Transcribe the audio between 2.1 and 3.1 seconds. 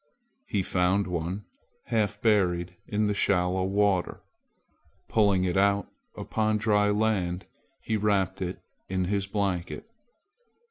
buried in